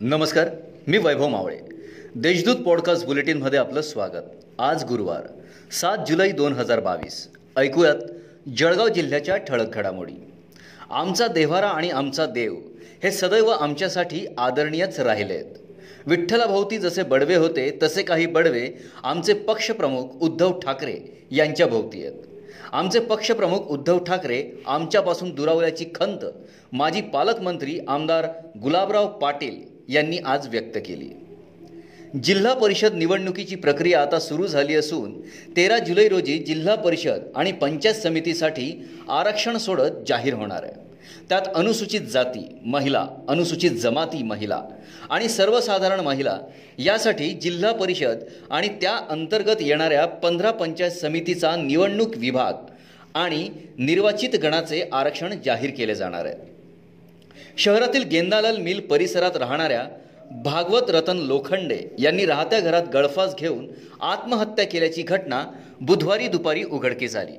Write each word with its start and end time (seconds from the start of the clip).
नमस्कार 0.00 0.48
मी 0.86 0.98
वैभव 0.98 1.28
मावळे. 1.28 1.58
देशदूत 2.14 2.56
पॉडकास्ट 2.56 3.06
बुलेटिनमध्ये 3.06 3.58
आपलं 3.58 3.80
स्वागत. 3.80 4.44
आज 4.58 4.84
गुरुवार 4.84 5.20
सात 5.72 5.98
जुलै 6.08 6.30
दोन 6.32 6.52
हजार 6.52 6.80
बावीस. 6.80 7.28
ऐकूयात 7.56 7.96
जळगाव 8.56 8.88
जिल्ह्याच्या 8.88 9.36
ठळक 9.36 9.74
घडामोडी. 9.74 10.12
आमचा 10.90 11.26
देव्हारा 11.26 11.68
आणि 11.68 11.90
आमचा 11.90 12.26
देव 12.26 12.54
हे 13.02 13.10
सदैव 13.10 13.48
आमच्यासाठी 13.48 14.26
आदरणीयच 14.38 15.00
राहिले 15.00 15.34
आहेत 15.34 15.54
विठ्ठलाभोवती 16.06 16.78
जसे 16.78 17.02
बडवे 17.02 17.34
होते 17.34 17.78
तसे 17.82 18.02
काही 18.02 18.26
बडवे 18.26 18.68
आमचे 19.02 19.34
पक्षप्रमुख 19.34 20.08
उद्धव 20.20 20.58
ठाकरे 20.58 21.26
यांच्याभोवती 21.30 22.06
आहेत. 22.06 22.20
आमचे 22.72 23.00
पक्षप्रमुख 23.00 23.58
उद्धव 23.58 23.98
ठाकरे 23.98 24.62
आमच्यापासून 24.66 25.34
दुरावल्याची 25.34 25.84
खंत 25.94 26.24
माजी 26.72 27.00
पालकमंत्री 27.00 27.80
आमदार 27.88 28.26
गुलाबराव 28.62 29.08
पाटील 29.08 29.77
यांनी 29.88 30.18
आज 30.18 30.48
व्यक्त 30.48 30.78
केली. 30.86 31.10
जिल्हा 32.24 32.54
परिषद 32.54 32.94
निवडणुकीची 32.94 33.56
प्रक्रिया 33.56 34.02
आता 34.02 34.18
सुरू 34.18 34.46
झाली 34.46 34.74
असून 34.74 35.20
तेरा 35.56 35.78
जुलै 35.78 36.08
रोजी 36.08 36.38
जिल्हा 36.38 36.74
परिषद 36.74 37.22
आणि 37.36 37.52
पंचायत 37.52 37.94
समितीसाठी 37.94 38.72
आरक्षण 39.08 39.56
सोडत 39.56 40.04
जाहीर 40.08 40.34
होणार 40.34 40.62
आहे. 40.62 40.72
त्यात 41.28 41.42
अनुसूचित 41.54 42.00
जाती 42.00 42.44
महिला 42.66 43.06
अनुसूचित 43.28 43.70
जमाती 43.70 44.22
महिला 44.22 44.62
आणि 45.10 45.28
सर्वसाधारण 45.28 46.00
महिला 46.00 46.38
यासाठी 46.78 47.30
जिल्हा 47.30 47.72
परिषद 47.72 48.18
आणि 48.50 48.68
त्या 48.68 48.96
अंतर्गत 49.10 49.56
येणाऱ्या 49.60 50.06
पंधरा 50.06 50.50
पंचायत 50.50 50.90
समितीचा 50.90 51.54
निवडणूक 51.56 52.16
विभाग 52.16 52.54
आणि 53.14 53.48
निर्वाचित 53.78 54.36
गणाचे 54.42 54.82
आरक्षण 54.92 55.34
जाहीर 55.44 55.70
केले 55.70 55.94
जाणार 55.94 56.26
आहे. 56.26 56.57
शहरातील 57.58 58.02
गेंदालाल 58.02 58.56
मिल 58.56 58.80
परिसरात 58.80 59.36
राहणाऱ्या 59.36 59.82
भागवत 60.44 60.90
रतन 60.90 61.16
लोखंडे 61.16 61.78
यांनी 61.98 62.26
राहत्या 62.26 62.60
घरात 62.60 62.82
गळफास 62.92 63.34
घेऊन 63.34 63.66
आत्महत्या 64.00 64.66
केल्याची 64.66 65.02
घटना 65.02 65.44
बुधवारी 65.80 66.28
दुपारी 66.28 66.62
उघडकीस 66.64 67.16
आली. 67.16 67.32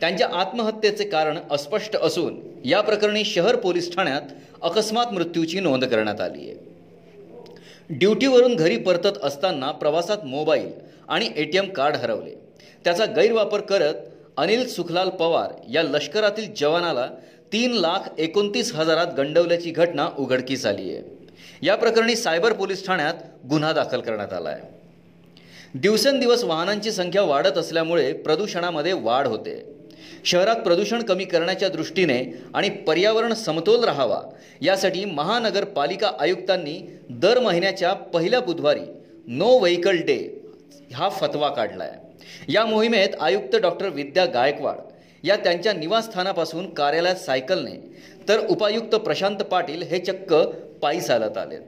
त्यांच्या 0.00 0.28
आत्महत्येचे 0.32 1.04
कारण 1.04 1.38
अस्पष्ट 1.50 1.96
असून 1.96 2.38
या 2.64 2.80
प्रकरणी 2.80 3.24
शहर 3.24 3.56
पोलीस 3.56 3.94
ठाण्यात 3.96 4.22
अकस्मात 4.62 5.12
मृत्यूची 5.12 5.60
नोंद 5.60 5.84
करण्यात 5.84 6.20
आली 6.20 6.50
आहे. 6.50 6.56
ड्युटीवरून 7.90 8.56
घरी 8.56 8.76
परतत 8.76 9.18
असताना 9.22 9.70
प्रवासात 9.70 10.24
मोबाईल 10.24 10.70
आणि 11.08 11.30
ए 11.36 11.44
टी 11.44 11.58
एम 11.58 11.68
कार्ड 11.68 11.96
हरवले. 11.96 12.34
त्याचा 12.84 13.04
गैरवापर 13.04 13.60
करत 13.60 13.94
अनिल 14.36 14.68
सुखलाल 14.68 15.08
पवार 15.08 15.52
या 15.72 15.82
लष्करातील 15.82 16.52
जवानाला 16.56 17.08
तीन 17.52 17.72
लाख 17.72 18.08
एकोणतीस 18.18 18.72
हजारात 18.74 19.14
गंडवल्याची 19.16 19.70
घटना 19.70 20.08
उघडकीस 20.18 20.64
आली 20.66 20.94
आहे. 20.94 21.02
या 21.62 21.74
प्रकरणी 21.76 22.16
सायबर 22.16 22.52
पोलीस 22.52 22.86
ठाण्यात 22.86 23.14
गुन्हा 23.50 23.72
दाखल 23.72 24.00
करण्यात 24.00 24.32
आला 24.32 24.48
आहे 24.48 24.76
दिवसेंदिवस 25.74 26.44
वाहनांची 26.44 26.90
संख्या 26.92 27.22
वाढत 27.22 27.58
असल्यामुळे 27.58 28.12
प्रदूषणामध्ये 28.12 28.92
वाढ 28.92 29.26
होते. 29.26 29.62
शहरात 30.24 30.56
प्रदूषण 30.56 31.02
कमी 31.02 31.24
करण्याच्या 31.24 31.68
दृष्टीने 31.68 32.22
आणि 32.54 32.68
पर्यावरण 32.86 33.32
समतोल 33.34 33.84
राहावा 33.84 34.20
यासाठी 34.62 35.04
महानगरपालिका 35.04 36.10
आयुक्तांनी 36.20 36.78
दर 37.10 37.38
महिन्याच्या 37.38 37.92
पहिल्या 38.14 38.40
बुधवारी 38.40 38.84
नो 39.28 39.58
व्हेकल 39.58 39.96
डे 40.06 40.18
हा 40.94 41.08
फतवा 41.08 41.48
काढला 41.48 41.84
आहे 41.84 42.52
या 42.52 42.64
मोहिमेत 42.66 43.14
आयुक्त 43.20 43.56
डॉक्टर 43.56 43.88
विद्या 43.88 44.24
गायकवाड 44.24 44.78
या 45.24 45.36
त्यांच्या 45.36 45.72
निवासस्थानापासून 45.72 46.74
कार्यालयात 46.74 47.16
सायकलने 47.16 47.96
तर 48.28 48.46
उपायुक्त 48.46 48.94
प्रशांत 48.94 49.36
पाटील 49.36 49.82
हे 49.82 49.98
चक्क 49.98 50.34
पायी 50.82 51.00
चालत 51.00 51.38
आलेत. 51.38 51.60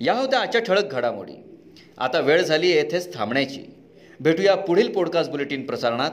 या 0.00 0.12
होत्या 0.12 0.40
आजच्या 0.40 0.60
ठळक 0.60 0.92
घडामोडी. 0.92 1.32
आता 1.98 2.20
वेळ 2.20 2.42
झाली 2.42 2.70
येथेच 2.70 3.14
थांबण्याची. 3.14 3.74
भेटूया 4.20 4.54
पुढील 4.54 4.92
पॉडकास्ट 4.92 5.30
बुलेटिन 5.30 5.66
प्रसारणात. 5.66 6.10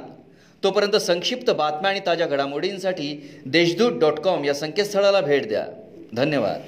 तोपर्यंत 0.64 0.96
संक्षिप्त 0.96 1.52
बातम्या 1.52 1.92
आणि 1.92 2.00
ताज्या 2.06 2.28
घडामोडींसाठी 2.28 3.40
देशदूत 3.46 4.00
डॉट 4.00 4.20
कॉम 4.20 4.46
या 4.46 4.54
संकेतस्थळाला 4.54 5.22
भेट 5.22 5.48
द्या. 5.48 5.68
धन्यवाद. 6.14 6.62